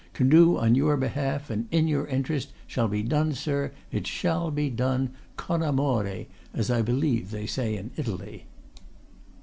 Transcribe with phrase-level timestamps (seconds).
[0.13, 4.49] can do on your behalf and in your interest shall be done, sir, it shall
[4.49, 8.47] be done con amore, as I believe they say in Italy."